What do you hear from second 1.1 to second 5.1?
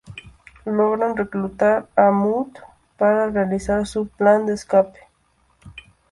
reclutar a Mudd para realizar su plan de escape.